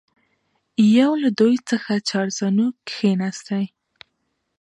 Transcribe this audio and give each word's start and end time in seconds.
یو 0.97 1.11
له 1.23 1.29
دوی 1.39 1.55
څخه 1.69 1.91
چارزانو 2.09 2.65
کښېنستی. 2.87 3.63